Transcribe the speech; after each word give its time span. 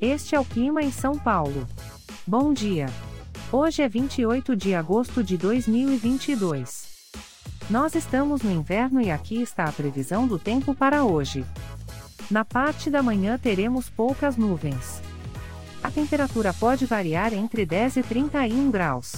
Este 0.00 0.34
é 0.34 0.40
o 0.40 0.44
clima 0.44 0.82
em 0.82 0.92
São 0.92 1.18
Paulo. 1.18 1.66
Bom 2.26 2.52
dia. 2.52 2.86
Hoje 3.50 3.80
é 3.80 3.88
28 3.88 4.54
de 4.54 4.74
agosto 4.74 5.24
de 5.24 5.38
2022. 5.38 6.86
Nós 7.70 7.94
estamos 7.94 8.42
no 8.42 8.52
inverno 8.52 9.00
e 9.00 9.10
aqui 9.10 9.40
está 9.40 9.64
a 9.64 9.72
previsão 9.72 10.26
do 10.26 10.38
tempo 10.38 10.74
para 10.74 11.02
hoje. 11.04 11.46
Na 12.30 12.44
parte 12.44 12.90
da 12.90 13.02
manhã 13.02 13.38
teremos 13.38 13.88
poucas 13.88 14.36
nuvens. 14.36 15.00
A 15.82 15.90
temperatura 15.90 16.52
pode 16.52 16.84
variar 16.84 17.32
entre 17.32 17.64
10 17.64 17.96
e 17.96 18.02
31 18.02 18.70
graus. 18.70 19.14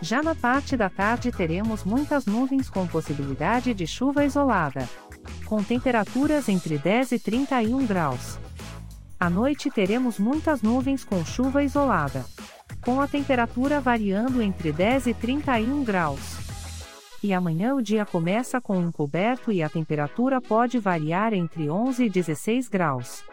Já 0.00 0.24
na 0.24 0.34
parte 0.34 0.76
da 0.76 0.90
tarde 0.90 1.30
teremos 1.30 1.84
muitas 1.84 2.26
nuvens 2.26 2.68
com 2.68 2.84
possibilidade 2.84 3.72
de 3.72 3.86
chuva 3.86 4.24
isolada. 4.24 4.88
Com 5.46 5.62
temperaturas 5.62 6.48
entre 6.48 6.78
10 6.78 7.12
e 7.12 7.18
31 7.20 7.86
graus. 7.86 8.40
À 9.24 9.30
noite 9.30 9.70
teremos 9.70 10.18
muitas 10.18 10.60
nuvens 10.60 11.02
com 11.02 11.24
chuva 11.24 11.64
isolada. 11.64 12.26
Com 12.84 13.00
a 13.00 13.08
temperatura 13.08 13.80
variando 13.80 14.42
entre 14.42 14.70
10 14.70 15.06
e 15.06 15.14
31 15.14 15.82
graus. 15.82 16.20
E 17.22 17.32
amanhã 17.32 17.74
o 17.74 17.80
dia 17.80 18.04
começa 18.04 18.60
com 18.60 18.76
um 18.76 18.92
coberto 18.92 19.50
e 19.50 19.62
a 19.62 19.68
temperatura 19.70 20.42
pode 20.42 20.78
variar 20.78 21.32
entre 21.32 21.70
11 21.70 22.04
e 22.04 22.10
16 22.10 22.68
graus. 22.68 23.24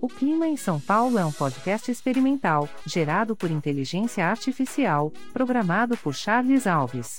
O 0.00 0.08
Clima 0.08 0.48
em 0.48 0.56
São 0.56 0.80
Paulo 0.80 1.18
é 1.18 1.24
um 1.26 1.32
podcast 1.32 1.90
experimental, 1.90 2.66
gerado 2.86 3.36
por 3.36 3.50
inteligência 3.50 4.26
artificial, 4.26 5.12
programado 5.30 5.94
por 5.98 6.14
Charles 6.14 6.66
Alves. 6.66 7.18